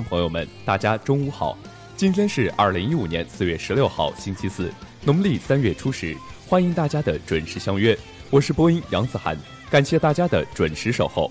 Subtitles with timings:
[0.00, 1.56] 朋友们，大家中午好！
[1.96, 4.72] 今天是二零一五年四月十六号，星期四，
[5.04, 6.16] 农历三月初十，
[6.46, 7.98] 欢迎大家的准时相约。
[8.30, 9.36] 我是播音杨子涵，
[9.70, 11.30] 感谢大家的准时守候。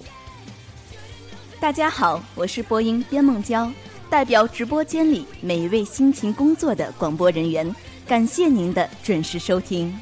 [1.59, 3.71] 大家好，我是播音边梦娇，
[4.09, 7.73] 代表直播间里每一位辛勤工作的广播人员，
[8.05, 9.97] 感谢您的准时收听。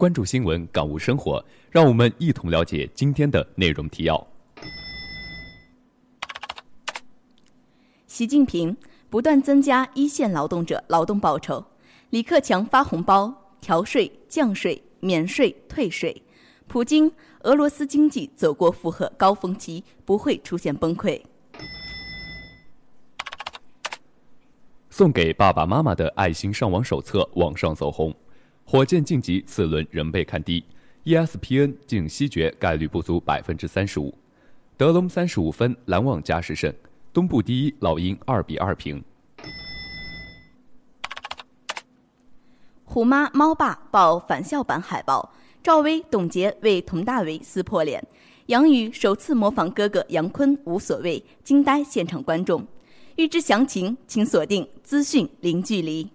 [0.00, 4.26] 关注新闻，感悟生活，让我们一同了解今天的内容提要。
[8.06, 8.74] 习近平
[9.10, 11.62] 不断增加一线劳动者劳动报酬，
[12.08, 13.30] 李克强发红包、
[13.60, 16.22] 调税、降税、免税、退税。
[16.66, 21.20] 普京，俄罗斯经济走过负荷高峰期，不会出现崩溃。
[24.88, 28.14] 送给爸爸妈妈的爱心上网手册网上走红。
[28.72, 30.64] 火箭晋级次轮仍被看低
[31.02, 34.16] ，ESPN 竟西决概率不足百分之三十五。
[34.76, 36.72] 德隆三十五分，篮网加时胜。
[37.12, 39.02] 东部第一老鹰二比二平。
[42.84, 45.34] 虎妈猫爸爆返校版海报，
[45.64, 48.00] 赵薇、董洁为佟大为撕破脸，
[48.46, 52.64] 杨宇首次模仿哥哥杨坤无所谓，惊呆现场观众。
[53.16, 56.08] 欲知详情，请锁定资讯零距离。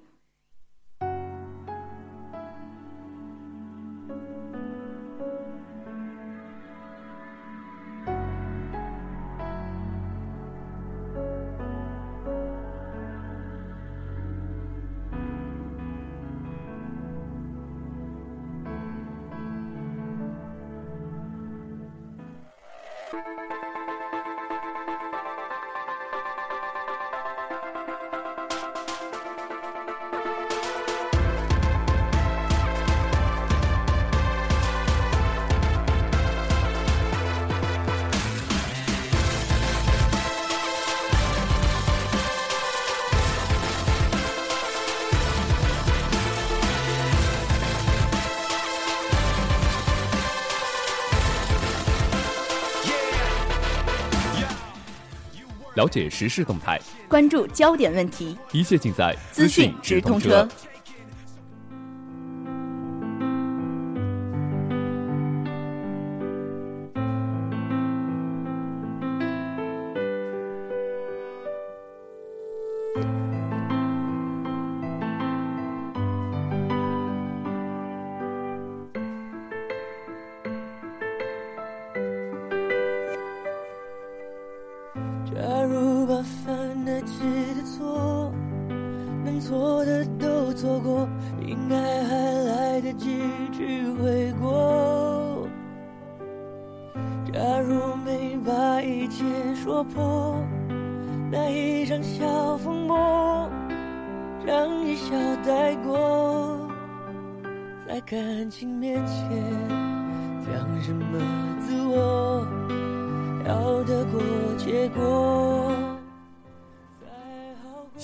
[55.75, 60.47] 了解时事动态，关注焦点问题，一切尽在资讯直通车。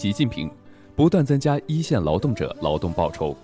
[0.01, 0.49] 习近平
[0.95, 3.37] 不断增加一线劳动者劳动报酬。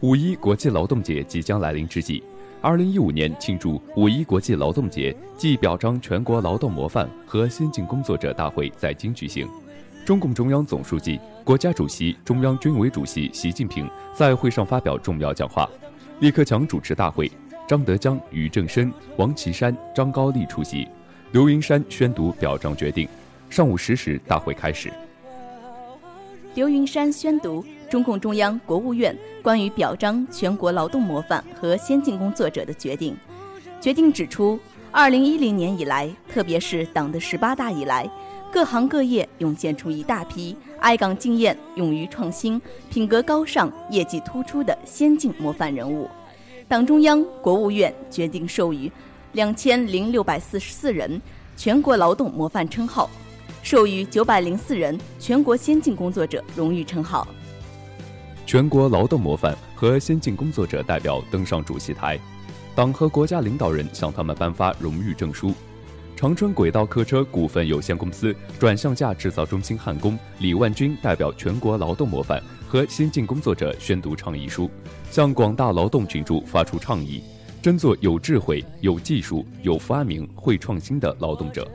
[0.00, 2.20] 五一国际劳动节即将来临之际，
[2.60, 9.46] 二零一五年庆祝五一国际劳动节暨表彰全国劳动模范和先进工作者大会在京举行。
[10.04, 15.70] 中共中央总书记、国家主席、中央军委主席习近平在会上发表重要讲话。
[16.18, 17.30] 李克强主持大会，
[17.68, 20.88] 张德江、俞正声、王岐山、张高丽出席。
[21.30, 23.08] 刘云山宣读表彰决定。
[23.48, 24.92] 上午十时，大会开始。
[26.56, 33.14] 刘云山宣读中共中央、国务院关于表彰全国劳动模范和先进工作者的决定。
[33.78, 34.58] 决定指出，
[34.90, 38.10] 二零一零年以来，特别是党的十八大以来，
[38.50, 46.08] 各行各业涌现出一大批爱岗敬业、勇于创新、品格高尚、业绩突出的先进模范人物。
[46.66, 48.90] 党中央、国务院决定授予
[49.32, 51.20] 两千零六百四十四人
[51.54, 53.10] 全国劳动模范称号。
[53.66, 57.26] 授予九百零四人全国先进工作者荣誉称号。
[58.46, 62.16] 全国劳动模范和先进工作者代表登上主席台，
[62.76, 65.52] 党和国家领导人向他们颁发荣誉证书。
[66.14, 74.70] 长春轨道客车股份有限公司转向架制造中心焊工李万军代表全国劳动模范和先进工作者宣读倡议书，
[75.10, 77.20] 向广大劳动群众发出倡议，
[77.60, 81.68] 争做有智慧、有技术、有发明、会创新的劳动者。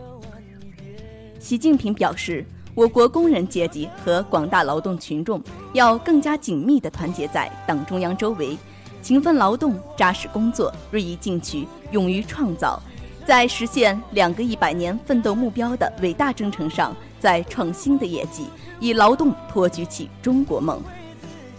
[1.42, 2.46] 习近平表示，
[2.76, 5.42] 我国工人阶级和广大劳动群众
[5.74, 8.56] 要更加紧密地团结在党中央周围，
[9.02, 12.80] 勤奋劳动、扎实工作、锐意进取、勇于创造，
[13.26, 18.46] 在实现两个一百年奋斗目标的伟大征程上，在创新的业绩，
[18.80, 20.80] 以劳动托举起中国梦。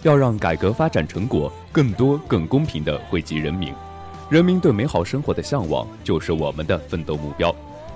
[0.04, 3.75] 要让改革发展成果更多、更公平地惠及人民，
[4.30, 7.52] 人民对美好生活的向往就是我们的奋斗目标。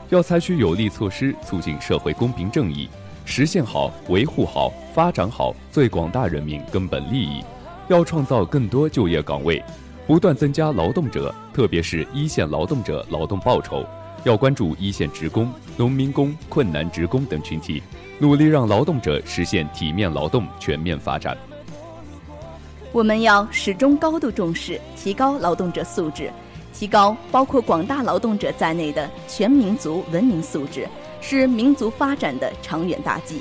[0.08, 2.88] 要采取有力措施，促进社会公平正义，
[3.24, 7.42] 实现好、维护好、发展好最广大人民根本利益。
[7.88, 9.62] 要创造更多就业岗位，
[10.06, 13.84] 不断增加劳动者，特别是一线劳动者劳动报酬。
[14.22, 17.82] 要关注一线职工、农民工、困难职工等群体，
[18.18, 21.36] 努力让劳动者实现体面劳动全面发展。
[22.92, 26.30] 我们要始终高度重视，提高劳动者素质。
[26.78, 30.86] 提高包括广大劳动者在内的全民族文明素质，
[31.22, 33.40] 是民族发展的长远大计。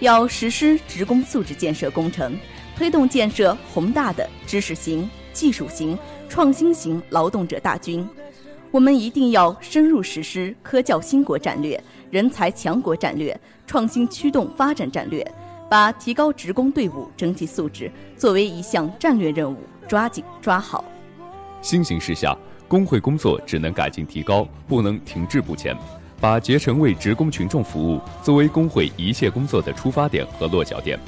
[0.00, 2.36] 要实施职工素质建设工程，
[2.76, 5.96] 推动建设宏大的知识型、技术型、
[6.28, 8.04] 创新型劳动者大军。
[8.72, 11.80] 我们一定要深入实施科教兴国战略、
[12.10, 15.24] 人才强国战略、创新驱动发展战略，
[15.70, 20.84] 把提高职工队伍整体素质作为一项战略任务，抓紧抓好。
[21.62, 22.36] 新形势下。
[22.68, 25.76] 工会工作只能改进提高，不能停滞不前。
[26.20, 30.98] 把竭诚为职工群众服务作为工会一切工作的出发点和落脚点，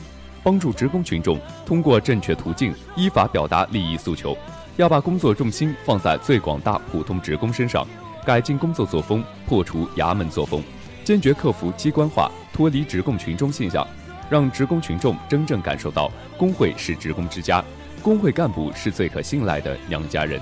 [0.43, 4.37] 帮助职工群众通过正确途径依法表达利益诉求。
[4.77, 7.85] 要把工作重心放在最广大普通职工身上，
[8.25, 10.62] 改进工作作风，破除衙门作风，
[11.03, 13.85] 坚决克服机关化，脱离职工群众现象，
[14.31, 17.65] 让职工群众真正感受到工会是职工之家，
[18.03, 20.41] 工会干部是最可信赖的娘家人。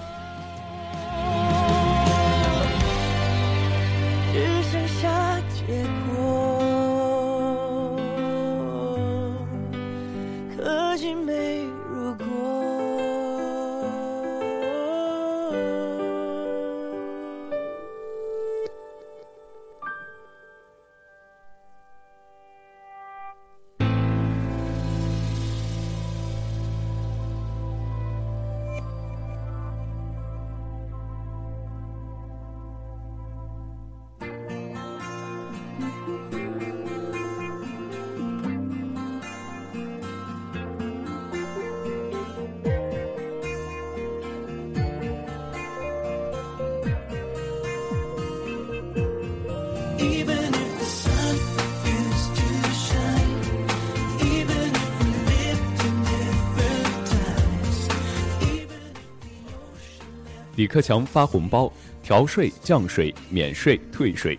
[60.77, 64.39] 克强发红包，调税、降税、免税、退税。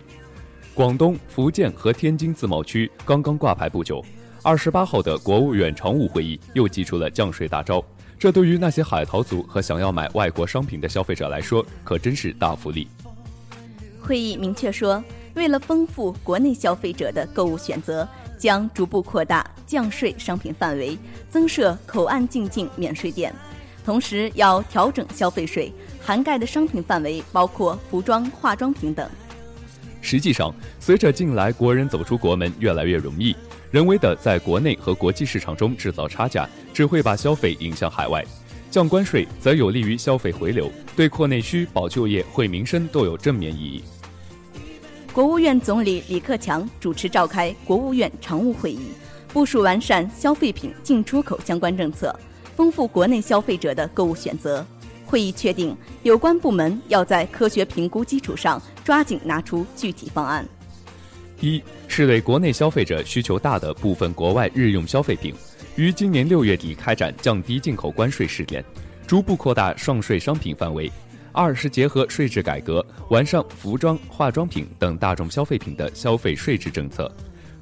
[0.72, 4.00] 广东、福建和天津自贸区刚刚挂牌不久，
[4.44, 7.84] 二十八号的国务院常务会议又祭出了降税大招。
[8.20, 12.86] 这对于那些海淘族和想要买外国商品的消费者来说，可真是大福利。
[14.00, 15.02] 会议明确说，
[15.34, 20.96] 为了丰富国内消费者的购物选择，将逐步扩大降税商品范围，
[21.28, 23.34] 增设口岸进境免税店，
[23.84, 25.72] 同时要调整消费税
[26.08, 29.06] 涵盖的商品范围，包括服装、化妆品等。
[30.00, 30.50] 实际上，
[30.80, 33.36] 随着近来国人走出国门越来越容易，
[33.70, 38.24] 人为的在国内和国际市场中制造差价，只会把消费引向海外。
[38.70, 43.84] 降关税则有利于消费回流，对扩内需、保就业、惠民生都有正面意义。
[45.12, 48.92] 国务院总理李克强主持召开国务院常务会议，
[49.30, 52.18] 部署完善消费品进出口相关政策，
[52.56, 54.66] 丰富国内消费者的购物选择。
[55.08, 60.46] 会议确定，有关部门要在科学评估基础上，抓紧拿出具体方案。
[61.40, 65.34] 一是对国内消费者需求大的部分国外日用消费品，
[65.76, 68.62] 于今年六月底开展降低进口关税试点，
[69.06, 70.92] 逐步扩大上税商品范围。
[71.32, 77.10] 二是结合税制改革，完善服装、化妆品等大众消费品的消费税制政策，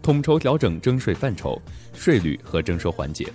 [0.03, 1.61] 统筹调整征税范畴、
[1.95, 3.31] 税率和征收环节。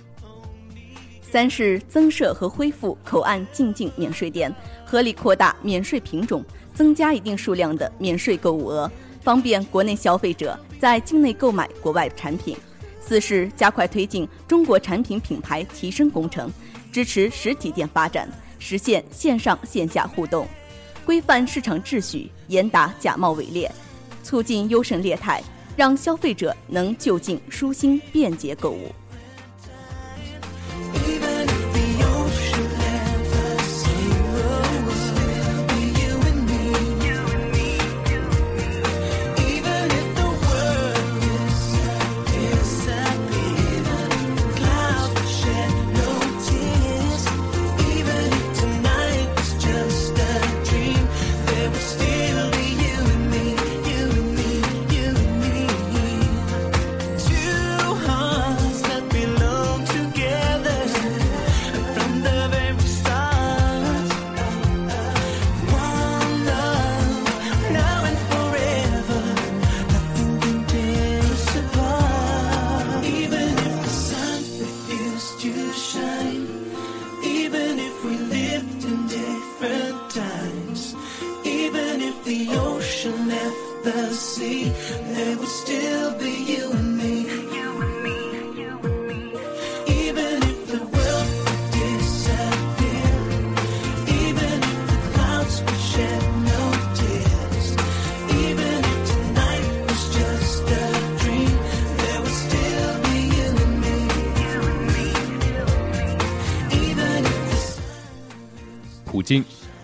[1.32, 8.90] 三是增设和恢复口岸进境免税店，合理扩大免税品种，增加一定数量的免税购物额，
[9.22, 12.54] 方便国内消费者在境内购买国外产品。
[13.00, 16.52] 四是加快推进中国产品品牌提升工程，
[16.92, 20.46] 支持实体店发展，实现线上线下互动，
[21.06, 23.72] 规范市场秩序，严打假冒伪劣，
[24.22, 25.42] 促进优胜劣汰，
[25.78, 28.92] 让消费者能就近、舒心、便捷购物。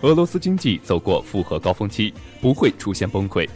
[0.01, 3.47] 俄罗斯经济走过复合高峰期，不会出现崩溃。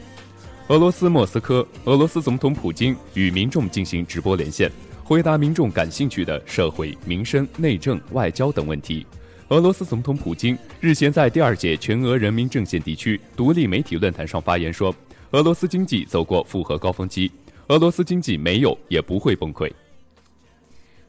[0.68, 4.70] 俄罗斯莫斯科，俄罗斯总统普京与民众进行直播连线，
[5.06, 9.06] 回答民众感兴趣的社会、民生、内政、外交等问题。
[9.50, 14.94] 俄罗斯总统普京日前在第二届全俄人民阵线地区独立媒体论坛上发言说
[15.32, 17.32] ：“俄罗斯经济走过复合高峰期，
[17.68, 19.72] 俄罗斯经济没有也不会崩溃。”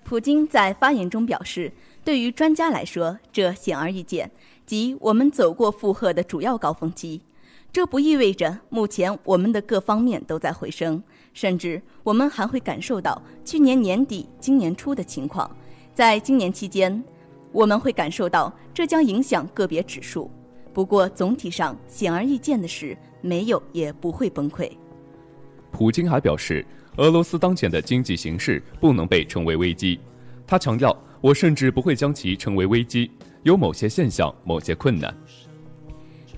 [0.05, 1.73] 普京在发言中表示，
[2.05, 4.31] 对于专家来说，这显而易见，
[4.66, 7.21] 即我们走过负荷的主要高峰期。
[7.73, 11.02] 这不意味着目前我们的各方面都在回升，
[11.33, 15.50] 甚至我们还会感受到去年年底、今年初的情况。
[15.92, 17.02] 在今年期间，
[17.50, 20.30] 我们会感受到这将影响个别指数。
[20.73, 24.71] 不过总体上，显而易见的是，没有也不会崩溃。
[25.73, 26.64] 普京还表示，
[26.97, 29.99] 俄罗斯当前的经济形势不能被称为危机。
[30.47, 33.11] 他强调，我甚至不会将其称为危机，
[33.45, 35.11] 有某些现象、某些困难。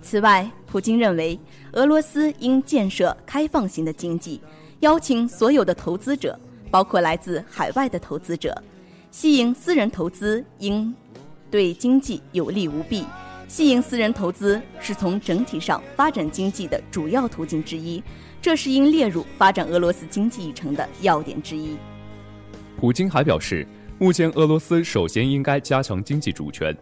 [0.00, 1.36] 此外，普京认为，
[1.72, 4.40] 俄罗斯应建设开放型的经济，
[4.78, 6.38] 邀请所有的投资者，
[6.70, 8.56] 包括来自海外的投资者，
[9.10, 10.94] 吸引私人投资应
[11.50, 13.04] 对经济有利无弊。
[13.48, 18.00] 吸引私人投资是从整体上发展经济的主要途径之一，
[18.40, 21.76] 这是应列入发展俄罗斯经济议程的要点之一。
[22.78, 23.66] 普京还表示，
[23.98, 26.76] 目前俄罗斯首先应该加强经济主权。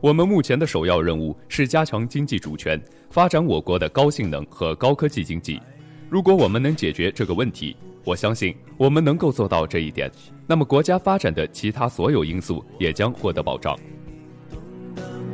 [0.00, 5.60] 我们目前的首要任务是加强经济主权，发展我国的高性能和高科技经济。
[6.08, 10.08] 如果我们能解决这个问题，我相信我们能够做到这一点，
[10.46, 13.76] 那么国家发展的其他所有因素也将获得保障。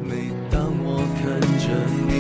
[0.03, 1.69] 每当我看着
[2.09, 2.15] 你，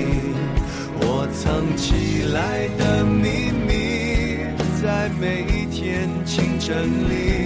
[1.00, 4.44] 我藏起来的秘密，
[4.82, 7.45] 在每一天清晨里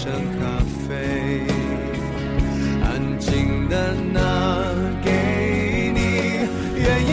[0.00, 0.40] 成咖
[0.86, 1.42] 啡，
[2.84, 4.16] 安静的拿
[5.02, 5.98] 给你。
[6.78, 7.10] 愿意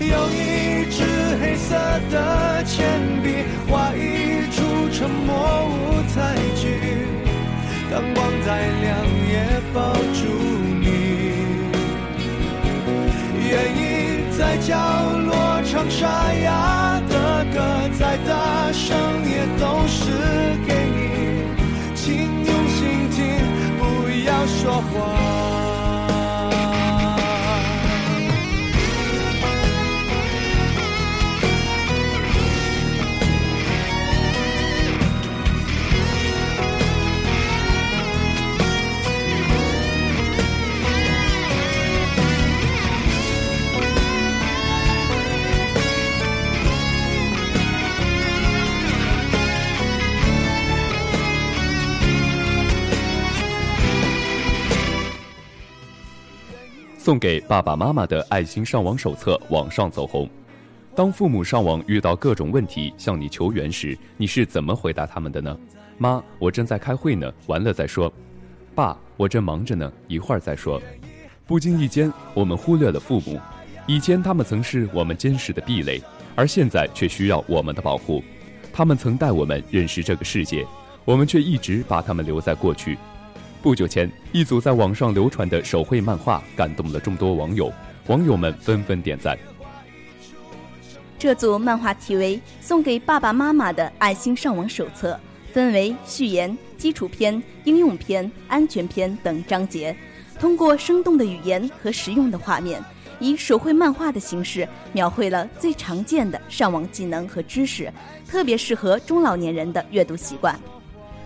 [0.00, 0.96] 用一支
[1.38, 1.76] 黑色
[2.10, 5.28] 的铅笔，画一出沉默
[5.68, 6.16] 舞台
[6.56, 6.62] 剧，
[7.90, 8.48] 当光再
[8.80, 8.88] 亮
[9.28, 9.32] 也
[9.74, 10.22] 抱住
[10.80, 10.84] 你。
[13.50, 13.80] 愿意
[14.38, 14.70] 在角
[15.26, 16.71] 落唱沙哑
[24.46, 25.31] 说话。
[57.04, 60.30] 送给爸爸妈妈的爱心上网手册网上走红。
[60.94, 65.58] 当父母上网遇到各种问题向你求援时，你是怎么回答他们的呢？
[65.98, 68.12] 妈，我正在开会呢，完了再说。
[68.72, 70.80] 爸，我正忙着呢，一会儿再说。
[71.44, 73.36] 不经意间，我们忽略了父母。
[73.88, 76.00] 以前他们曾是我们坚实的壁垒，
[76.36, 78.22] 而现在却需要我们的保护。
[78.72, 80.64] 他们曾带我们认识这个世界，
[81.04, 82.96] 我们却一直把他们留在过去。
[83.62, 87.72] 不久前，一组在网上流传的手绘漫画感动了众多网友，
[88.08, 89.38] 网友们纷纷点赞。
[91.16, 95.12] 这组漫画题为《送给爸爸妈妈的爱心上网手册》，
[95.54, 99.96] 分为序言、基础篇、应用篇、安全篇等章节，
[100.40, 102.82] 通过生动的语言和实用的画面，
[103.20, 107.92] 以手绘漫画的形式描绘了最常见的上网技能和知识，
[108.26, 110.58] 特别适合中老年人的阅读习惯。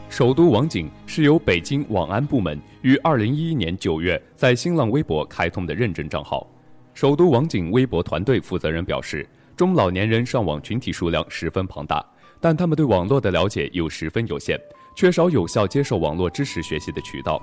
[0.09, 6.47] 首都网警是由北京网安部门于二零一一年九月在新浪微博开通的认证账号。
[6.95, 12.05] 首都网警微博团队负责人表示，中老年人上网群体数量十分庞大，
[12.41, 14.59] 但他们对网络的了解又十分有限，
[14.95, 17.43] 缺少有效接受网络知识学习的渠道。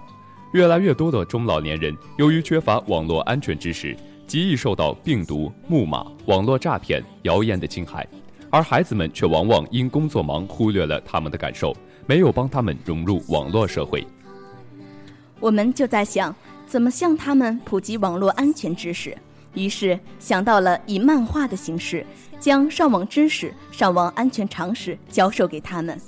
[0.53, 3.95] 越来越多的中老年人由于缺乏网络安全知识，
[4.25, 8.07] 极易受到病毒、木马、网络诈骗、谣言的侵害，
[8.49, 11.75] 而孩子们却往往因工作忙忽略了他们的感受。
[12.05, 14.05] 没有帮他们融入网络社会，
[15.39, 16.35] 我们就在想，
[16.67, 19.17] 怎么向他们普及网络安全知识？
[19.53, 22.05] 于是想到了以漫画的形式，
[22.39, 25.99] 将上网知识、上网安全常识教授给他们。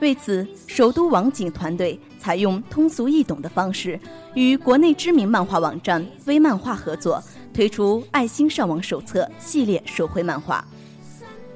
[0.00, 3.98] 为此，首都网警团队采用通俗易懂的方式，
[4.34, 10.64] 与国内知名漫画网站微漫画合作，推出《爱心上网手册》系列手绘漫画。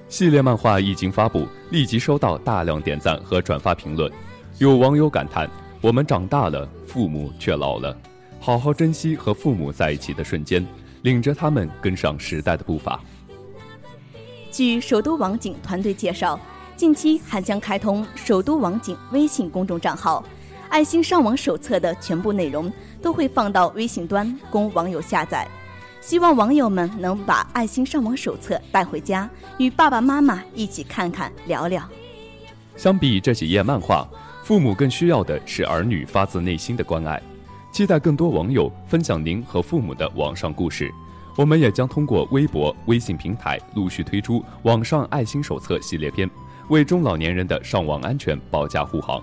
[0.08, 4.10] 系列漫画一经发布，立即收到大量点赞和转发评论。
[4.56, 5.48] 有网友感叹
[5.82, 7.94] ：“我们长大了，父母却老了，
[8.40, 10.66] 好好珍惜和父母在一起的瞬间，
[11.02, 12.98] 领着他们跟上时代的步伐。”
[14.50, 16.40] 据首都网警团队介绍，
[16.74, 20.24] 近期还将开通首都网警微信公众账号，
[20.70, 25.46] 《爱心上网手册》的全部内容都会放到微信端供网友下载。
[26.00, 31.82] 希望网友们能把《爱心上网手册》带回家，与爸爸妈妈一起看看、聊聊。
[32.76, 34.08] 相比这几页漫画，
[34.44, 37.20] 父母更需要的是儿女发自内心的关爱。
[37.72, 40.90] 期待更多网友分享您和父母的网上故事。
[41.36, 46.28] 我们也将通过微博、微信平台陆续推出网上爱心手册系列片，
[46.68, 49.22] 为中老年人的上网安全保驾护航。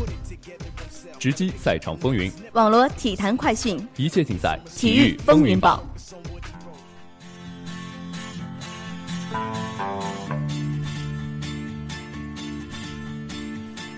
[1.21, 5.83] 直击赛场风云，网罗体坛快讯，一切尽在体育风云榜。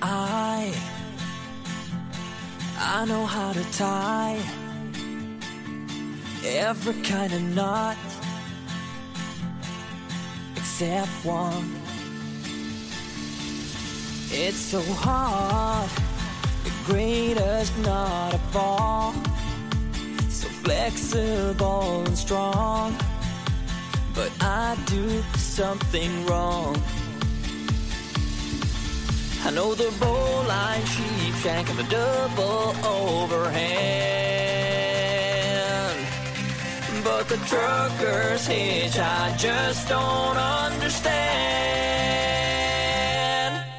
[0.02, 0.70] I
[2.78, 4.36] I know how to tie
[6.44, 7.96] every kind of knot
[10.58, 11.70] except one.
[14.30, 15.88] It's so hard,
[16.86, 19.14] greatest knot of all,
[20.30, 22.96] so flexible and strong.
[24.14, 26.76] But I do something wrong.
[29.46, 34.04] I know the bowline sheep shank and the double overhand.
[37.04, 41.34] But the trucker's hitch I just don't understand.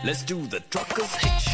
[0.05, 1.54] Let's do the trucker's hitch.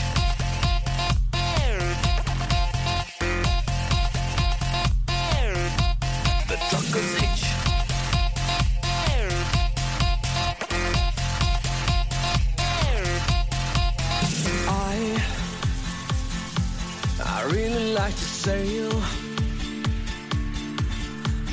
[18.42, 18.88] Sail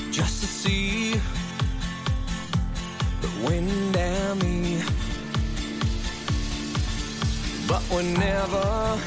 [0.10, 1.20] just to see
[3.20, 4.82] the wind and me.
[7.68, 8.98] But whenever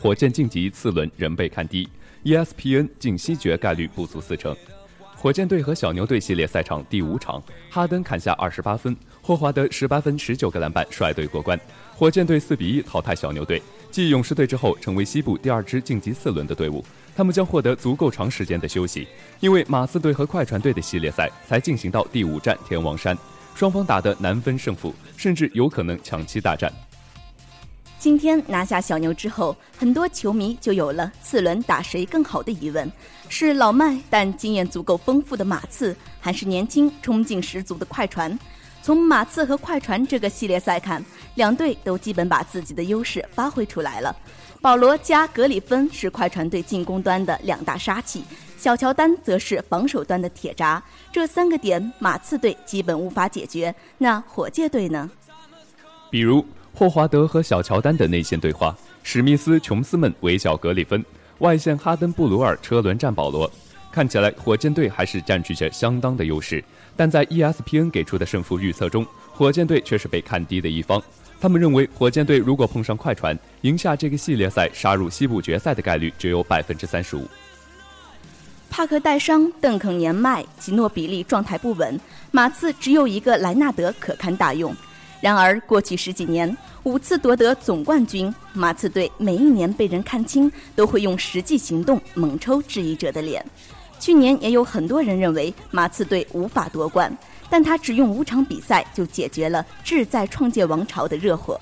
[0.00, 1.88] 火箭晋级次轮仍被看低
[2.22, 4.56] ，ESPN 进西决概率不足四成。
[5.16, 11.58] 火箭队和小牛队系列赛场第五场，哈登砍下二十八分，霍华德十八分十九个篮板率队过关。
[11.96, 13.60] 火箭队四比一淘汰小牛队，
[13.94, 16.84] 继勇士队之后成为西部第二支晋级四轮的队伍。
[17.14, 19.06] 他们将获得足够长时间的休息，
[19.38, 23.16] 因为马刺队和快船队的系列赛才进行到第五站天王山，
[23.54, 26.72] 双方打得难分胜负，甚至有可能抢七大战。
[27.96, 32.90] 今天拿下小牛之后，很多球迷就有了次轮打谁更好的疑问：
[33.28, 38.36] 是老迈但经验足够丰富的马刺，还是年轻冲劲十足的快船？
[38.84, 41.02] 从马刺和快船这个系列赛看，
[41.36, 44.14] 两队都基本把自己的优势发挥出来了。
[44.60, 48.22] 保罗加格里芬是快船队进攻端的两大杀器，
[48.58, 50.82] 小乔丹则是防守端的铁闸。
[51.10, 53.74] 这三个点，马刺队基本无法解决。
[53.96, 55.10] 那火箭队呢？
[56.10, 56.44] 比如
[56.74, 61.02] 霍华德和小乔丹的内线对话，史密斯、琼斯们围剿格里芬，
[61.38, 63.50] 外线哈登、布鲁尔车轮战保罗。
[63.90, 66.62] 看起来火箭队还是占据着相当的优势，
[66.96, 71.02] 但在 ESPN 给出的胜负预测中，火箭队却是被看低的一方。
[71.40, 77.26] 他们认为火箭队如果碰上快船，赢下这个系列赛，杀入西部决赛的概率只有百分之三十五。
[78.70, 84.74] 帕克带伤，邓肯年迈，吉诺比利状态不稳，马刺只有一个莱纳德可堪大用。
[85.20, 93.44] 然而，过去十几年五次夺得总冠军，马刺队每一年被人看清，都会用实际行动猛抽质疑者的脸。
[93.98, 97.16] 去年也有很多人认为马刺队无法夺冠，
[97.48, 101.60] 但他只用五场比赛就解决了志在创建王朝的热火。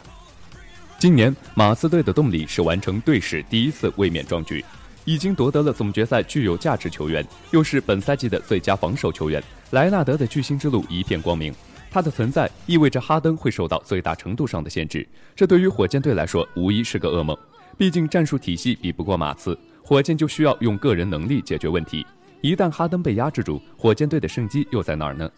[0.98, 4.64] 今年马刺队的动力是完成队史第一次卫冕壮举，
[5.04, 9.42] 已经夺得了总决赛具有价值球员，又是本赛季的最佳防守球员。
[9.70, 11.52] 莱纳德的巨星之路一片光明。
[11.90, 17.36] 他的存在意味着哈登会受到最大程度上的限制，这对于火箭队来说无疑是个噩梦。
[17.76, 22.06] 毕竟战术体系比不过马刺，火箭就需要用个人能力解决问题。
[22.42, 25.30] 一旦哈登被压制住，火箭队的胜机又在哪儿呢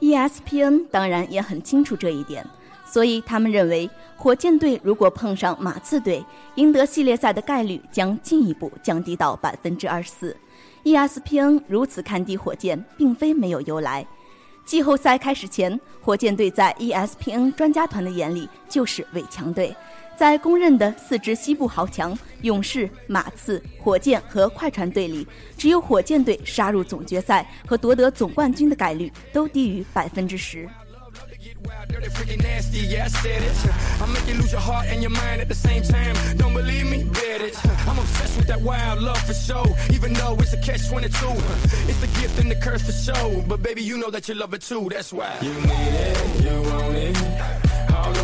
[0.00, 2.46] ？ESPN 当然也很清楚这一点，
[2.84, 6.22] 所以他们认为火箭队如果碰上马刺队，
[6.56, 10.36] 赢得系列赛的概率将进一步降低到百分之二十四。
[10.84, 14.06] ESPN 如此看低火箭，并非没有由来。
[14.66, 19.74] 季后赛开始前，火箭队在 ESPN 专家团的眼里就是伪强队。
[20.20, 30.68] 在公认的四支西部豪强——勇士、马刺、火箭和快船队里，只有火箭队杀入总决赛和夺得总冠军的概率都低于百分之十。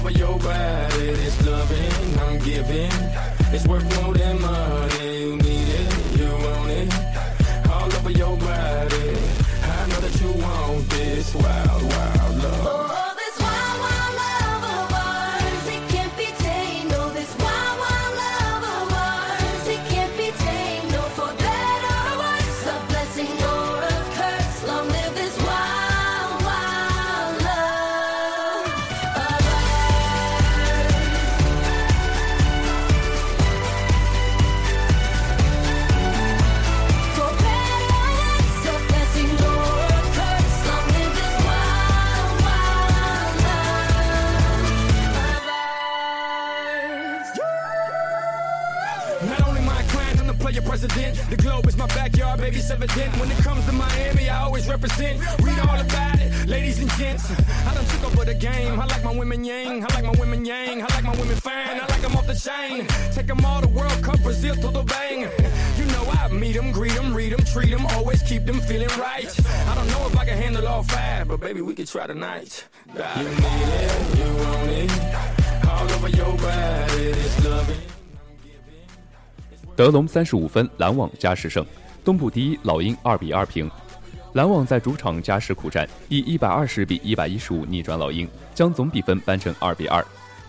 [0.07, 2.93] Over your body, this loving I'm giving.
[3.53, 5.21] It's worth more than money.
[5.21, 7.69] You need it, you want it.
[7.71, 9.09] All over your body.
[9.63, 12.26] I know that you want this wild, wild
[50.55, 51.17] president.
[51.29, 53.19] The globe is my backyard, baby, it's evident.
[53.19, 55.19] When it comes to Miami, I always represent.
[55.43, 57.31] Read all about it, ladies and gents.
[57.67, 58.79] I done took over the game.
[58.79, 59.85] I like my women yang.
[59.85, 60.83] I like my women yang.
[60.83, 61.81] I like my women fine.
[61.81, 62.87] I like them off the chain.
[63.13, 65.23] Take them all to World Cup, Brazil to the bang.
[65.79, 67.85] You know I meet them, greet them, read them, treat them.
[67.97, 69.33] Always keep them feeling right.
[69.71, 72.65] I don't know if I can handle all five, but baby, we can try tonight.
[72.87, 75.67] You need it, you want it.
[75.67, 77.96] All over your body, this loving.
[79.77, 81.65] 德隆三十五分，篮网加时胜。
[82.03, 83.71] 东部第一，老鹰二比二平。
[84.33, 90.03] 篮网在主场加时苦战，以一百二十比一百一十五逆转老鹰，将总比分扳成二比二。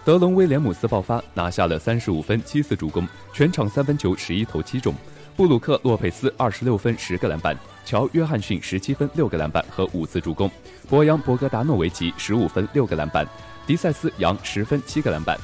[0.06, 4.96] 德隆威廉姆斯爆发，拿下了三十五分、七次助攻，全场三分球十一投七中。
[5.36, 7.54] 布鲁克洛佩斯二十六分、十个篮板；
[7.86, 10.48] 乔约翰逊十七分、六个篮板和五次助攻；
[10.88, 13.26] 博扬博格达诺维奇十五分、六个篮板；
[13.66, 15.38] 迪塞斯杨十分、七个篮板。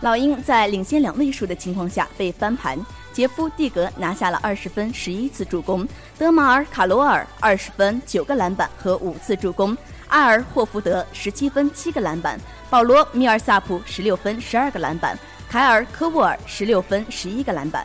[0.00, 2.78] 老鹰在领先两位数的情况下被翻盘，
[3.12, 5.84] 杰夫·蒂格拿下了二十分、十一次助攻；
[6.16, 9.74] 德马尔·卡罗尔二十分、九个篮板和五次助攻；
[10.06, 12.38] 阿尔·霍福德十七分、七个篮板；
[12.70, 15.16] 保罗·米尔萨普十六分、十二个篮板；
[15.48, 17.84] 凯尔·科沃尔十六分、十一个篮板。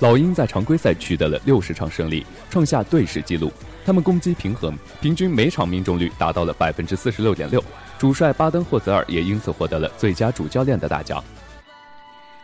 [0.00, 3.52] 老鹰在常规赛取得了六十场胜利，创下队史纪录。
[3.84, 7.62] 他们攻击平衡，平均每场命中率达到了百分之四十六点六。
[7.98, 11.22] 主帅巴登霍泽尔也因此获得了最佳主教练的大奖。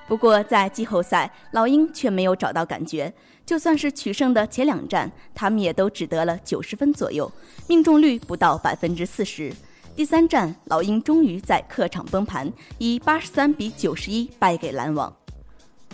[0.07, 3.11] 不过，在季后赛，老鹰却没有找到感觉。
[3.47, 7.33] 就算是取胜的前两战，他们也都只得了九十分左右，
[7.67, 9.51] 命中率不到百分之四十。
[9.95, 15.11] 第三战，老鹰终于在客场崩盘，以八十三比九十一败给篮网。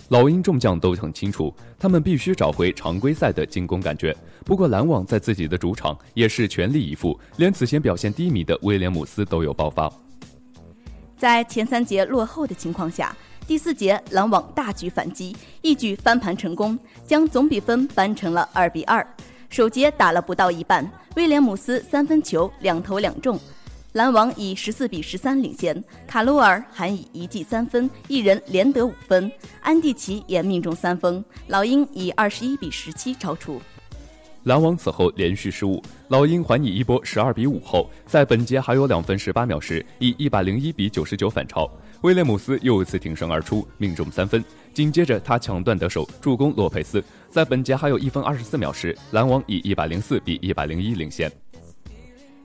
[0.09, 4.15] 老鹰众将都很清楚，他们必须找回常规赛的进攻感觉。
[4.45, 9.91] 不过，篮网在自己的主场也是全力以赴，连此前表现低迷的威廉姆斯都有爆发。
[11.17, 19.07] 在前三节落后的情况下，第四节篮网大举反击，一举翻盘成功，将总比分扳成了二比二。
[19.49, 23.38] 首节打了不到一半，威廉姆斯三分球两投两中，
[23.93, 25.85] 篮网以十四比十三领先。
[26.07, 33.61] 卡罗尔还以一记三分，一人连得五分，安蒂奇也命中三分，老鹰以二十一比十七超出。
[34.45, 41.71] 篮网此后连续失误，老鹰还以一波十二比五后，在本节还有两分十八秒时，以一百零一比九十九反超。
[42.01, 44.43] 威廉姆斯又一次挺身而出，命中三分。
[44.73, 47.05] 紧接着他抢断得手，助攻洛佩斯。
[47.29, 51.31] 在本节还有一分二十四秒时，篮网以一百零四比一百零一领先。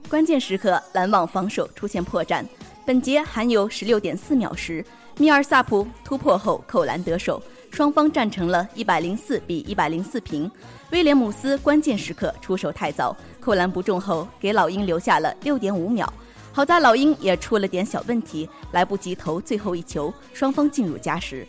[0.10, 2.42] 关键时刻，篮网防守出现破绽。
[2.86, 4.84] 本节还有十六点四秒时，
[5.18, 10.50] 米尔萨普突破后扣篮得手，双方战成了一百零四比一百零四平。
[10.92, 16.12] 威廉姆斯关键时刻出手太早，扣篮不中后，给老鹰留下了六点五秒。
[16.54, 21.46] 好在老鹰也出了点小问题，来不及投最后一球，双方进入加时。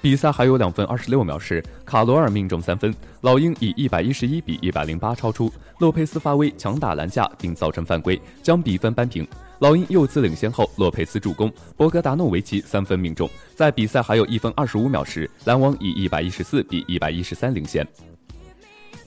[0.00, 5.52] 比赛还有两分二十六秒时，卡罗尔命中三分，老鹰以一百一十一比一百零八超出。
[5.78, 9.26] 洛佩斯发威，强打篮下并造成犯规，将比分扳平。
[9.58, 13.28] 老鹰又次领先后，洛佩斯助攻，博格达诺维奇三分命中。
[13.54, 17.86] 在比赛还有一分二十五秒时，篮网以一百一十四比一百一十三领先。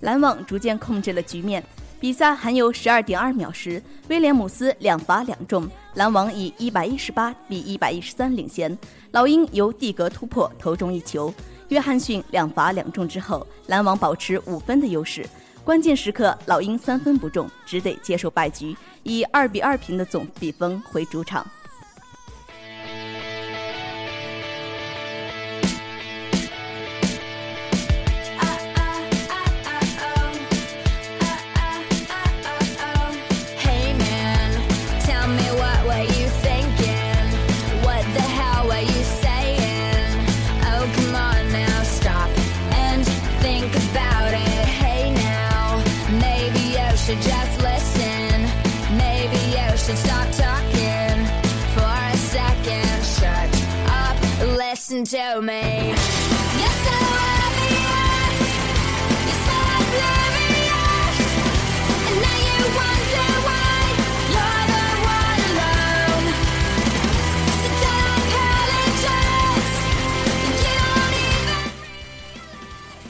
[0.02, 1.64] 篮网逐渐控制了局面。
[2.00, 8.76] 比赛还有十二点二秒时，威廉姆斯两罚两中，篮网以一百一十八比一百一十三领先。
[9.12, 11.34] 老鹰由蒂格突破投中一球，
[11.68, 15.26] 约翰逊两罚两中之后，篮网保持五分的优势。
[15.66, 21.46] 关键时刻，老鹰三分不中，只得接受败局，以二比二平的总比分回主场。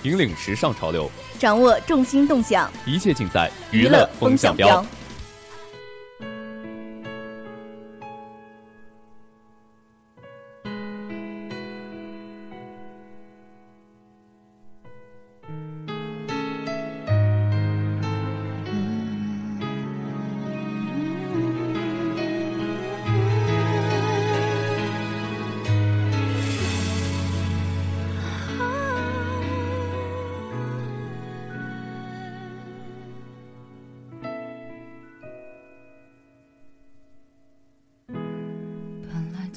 [0.04, 4.86] 引领时尚潮流，掌握重心动向，一切尽在娱乐风向标。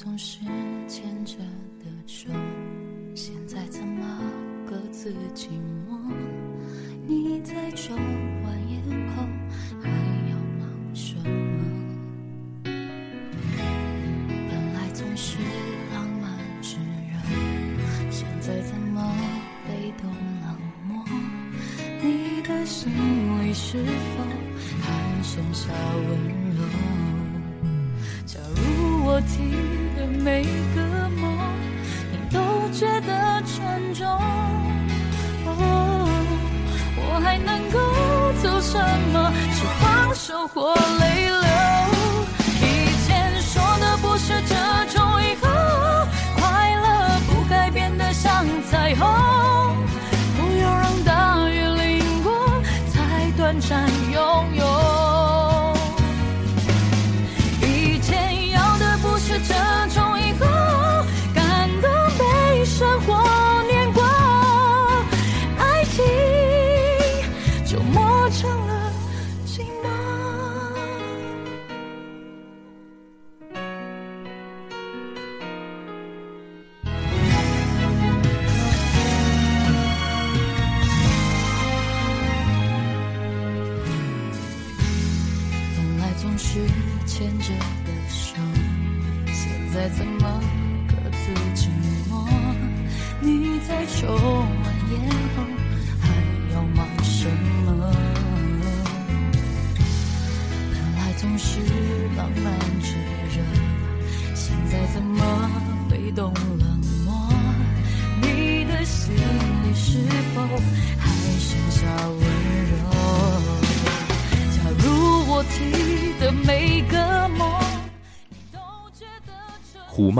[0.02, 0.40] 总是
[0.88, 1.36] 牵着
[1.78, 2.28] 的手，
[3.14, 4.04] 现在怎么
[4.66, 5.46] 各自寂
[5.88, 5.96] 寞？
[7.06, 8.82] 你在抽完烟
[9.14, 9.22] 后
[9.80, 9.88] 还
[10.28, 11.22] 要忙什么？
[12.64, 12.72] 本
[14.74, 15.38] 来总是
[15.94, 17.14] 浪漫炙热，
[18.10, 19.00] 现在怎么
[19.68, 20.10] 被动
[20.42, 21.04] 冷漠？
[22.02, 22.90] 你的心
[23.40, 24.24] 里是否
[24.82, 26.08] 还剩下温
[26.56, 26.64] 柔？
[28.26, 28.60] 假如
[29.04, 29.42] 我提
[30.24, 31.36] 每个梦，
[32.12, 32.38] 你都
[32.72, 34.06] 觉得沉重，
[35.46, 36.08] 哦，
[36.96, 37.78] 我还能够
[38.40, 38.78] 做什
[39.12, 39.32] 么？
[39.52, 41.34] 是放手或泪流？
[42.60, 42.64] 以
[43.04, 43.10] 前
[43.42, 44.54] 说的不是这
[44.96, 45.48] 种以后，
[46.36, 46.40] 快
[46.76, 49.04] 乐不该变得像彩虹，
[50.36, 52.32] 不要让大雨淋过
[52.92, 53.90] 才短暂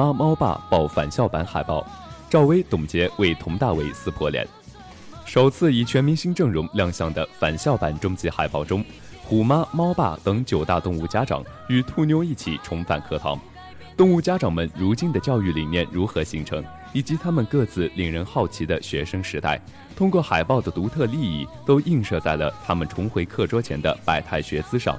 [0.03, 1.87] 妈猫爸爆返校版海报，
[2.29, 4.45] 赵薇、董洁为佟大为撕破脸。
[5.25, 8.85] 首次以全明星阵容亮相的返校版终极海报中，
[9.23, 13.39] 虎妈、猫爸等九大动物家长与兔妞一起重返课堂。
[13.97, 19.61] 动物家长们如今的教育理念如何形成，以及他们各自令人好奇的学生时代，
[19.95, 24.99] 通过海报的独特立意，都映射在了他们重回课桌前的百态学姿上。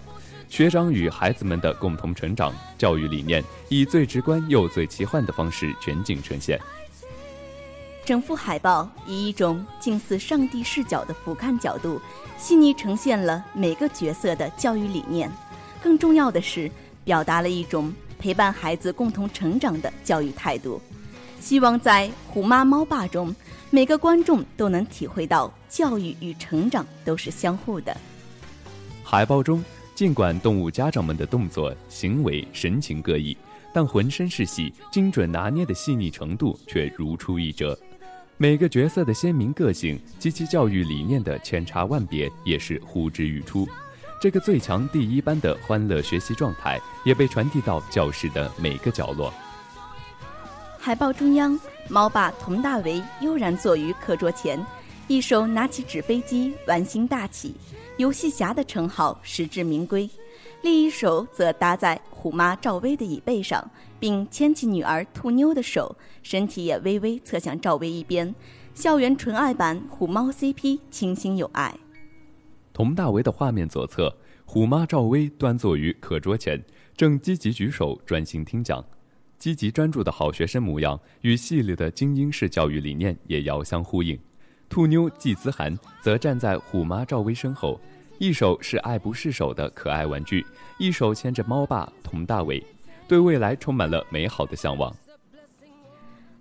[0.53, 6.61] 学长与孩子们的共同成长，教育理念以最直观又最奇幻的方式全景呈现。
[8.05, 11.99] 整幅海报以一种近似上帝视角的俯瞰角度，
[12.37, 15.27] 细腻呈现了每个角色的教育理念。
[15.81, 16.69] 更重要的是，
[17.03, 20.79] 表达了一种陪伴孩子共同成长的教育态度。
[21.39, 23.35] 希望在《虎妈猫爸》中，
[23.71, 27.97] 每个观众都能体会到教育与成长都是相互的。
[29.03, 29.63] 海报中，
[29.95, 33.37] 尽管动物家长们的动作、行为、神情各异，
[33.71, 37.77] 但浑身是戏，精准拿捏的细腻程度却如出一辙。
[38.37, 43.67] 每个角色的鲜明个性及其教育理念的千差万别，也是呼之欲出。
[44.19, 49.31] 这个最强第一班的欢乐学习状态，也被传递到教室的每个角落。
[50.79, 54.59] 海报中央，猫爸佟大为悠然坐于课桌前，
[55.07, 57.53] 一手拿起纸飞机，玩心大起，
[57.97, 60.09] 游戏侠的称号实至名归；
[60.63, 63.69] 另一手则搭在虎妈赵薇的椅背上，
[63.99, 68.33] 并牵起女儿兔妞的手，身体也微微侧向赵薇一边。
[68.73, 71.77] 校园纯爱版虎猫 CP 清新有爱。
[72.73, 76.59] 佟大为的画面左侧，虎妈赵薇端坐于课桌前，
[76.97, 78.83] 正积极举手，专心听讲。
[79.37, 84.17] 积极专注的好学生模样，与系列的精英式教育理念也遥相呼应。
[84.73, 87.79] 兔妞季姿涵则站在虎妈赵薇身后，
[88.17, 90.43] 一手是爱不释手的可爱玩具，
[90.79, 92.65] 一手牵着猫爸佟大为，
[93.07, 94.91] 对未来充满了美好的向往。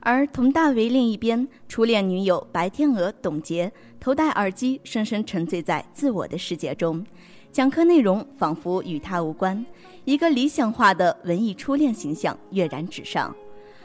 [0.01, 3.71] 而佟大为另一边，初恋女友白天鹅董洁
[4.01, 7.05] 头戴耳机，深深沉醉在自我的世界中，
[7.53, 9.63] 讲课内容仿佛与他无关，
[10.07, 13.37] 一个理想化的文艺初恋形象跃然纸上。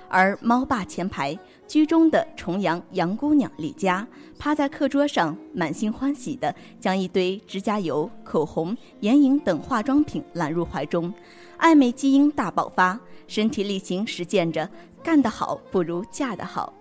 [0.10, 1.38] 而猫爸前排
[1.68, 4.08] 居中的重阳杨姑娘李佳，
[4.40, 11.14] 趴在课桌上，满心欢喜地将一堆指甲油、口红、眼影等化妆品揽入怀中，
[11.58, 12.98] 爱美基因大爆发，
[13.28, 14.68] 身体力行实践着
[15.04, 16.74] “干得好不如嫁得好”。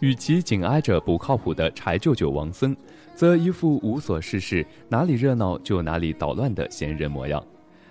[0.00, 2.74] 与其紧挨着不靠谱的柴舅舅王森，
[3.14, 7.40] 则一副无所事事、哪里热闹就哪里捣乱的闲人模样；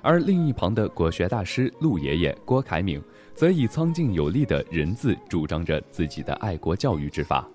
[0.01, 3.01] 而另一旁的国学大师陆爷爷郭凯敏，
[3.35, 7.47] 则以苍劲有力的人字主张着自己的爱国教育之法。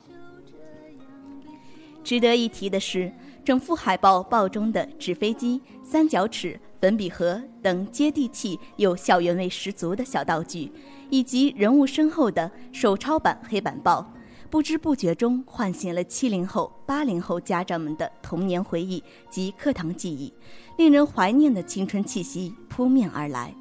[2.02, 3.12] 值得一提的是，
[3.44, 10.70] 整幅海报报中的纸飞机、三角尺、粉笔盒等接地气又校园味十足的小道具，
[11.10, 14.08] 以及人物身后的手抄版黑板报，
[14.48, 20.32] 不知不觉中唤醒了七零后、八零后家长们的童年回忆及课堂记忆，
[20.78, 23.52] 令人怀念的青春气息扑面而来。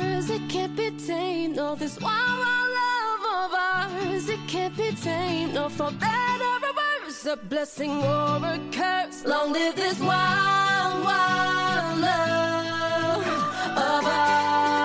[0.00, 1.56] Ours, it can't be tamed.
[1.56, 5.54] No, this wild, wild love of ours, it can't be tamed.
[5.54, 9.24] No, for better or worse, a blessing or a curse.
[9.24, 13.26] Long live this wild, wild love
[13.76, 14.77] of ours.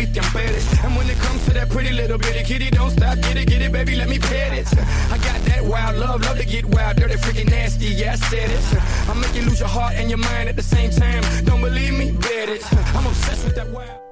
[0.00, 0.66] Christian Perez.
[0.82, 3.60] And when it comes to that pretty little bitty kitty, don't stop, get it, get
[3.60, 4.66] it, baby, let me pet it.
[5.12, 8.50] I got that wild love, love to get wild, dirty, freaking nasty, yeah, I said
[8.50, 9.10] it.
[9.10, 11.22] I make you lose your heart and your mind at the same time.
[11.44, 12.12] Don't believe me?
[12.12, 12.64] Bet it.
[12.96, 14.09] I'm obsessed with that wild.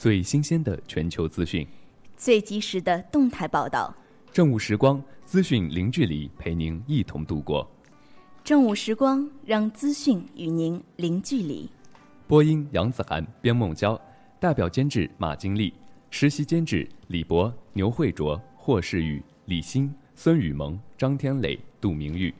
[0.00, 1.66] 最新鲜的全球资讯，
[2.16, 3.94] 最及时的动态报道，
[4.32, 7.70] 正午时光，资讯零距离，陪您一同度过。
[8.42, 11.68] 正午时光让资讯与您零距离。
[12.26, 14.00] 播音杨子涵、边梦娇，
[14.40, 15.70] 代表监制马金丽，
[16.08, 22.34] 实习监制李博、牛慧卓、霍世宇、李欣、孙雨萌、张天磊、杜明玉，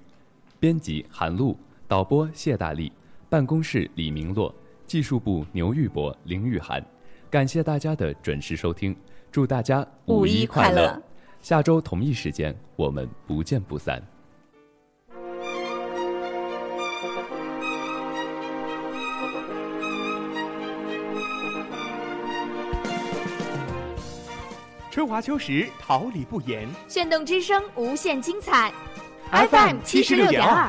[0.58, 1.54] 编辑韩露，
[1.86, 2.90] 导播谢大力，
[3.28, 4.54] 办公室李明洛，
[4.86, 6.82] 技术部牛玉博、林玉涵。
[7.30, 8.96] 感谢大家的准时收听，
[9.30, 11.00] 祝大家五一快乐！
[11.40, 14.02] 下周同一时间，我们不见不散。
[24.90, 26.68] 春华秋实，桃李不言。
[26.88, 28.72] 炫动之声，无限精彩。
[29.30, 30.68] FM 七十六点二。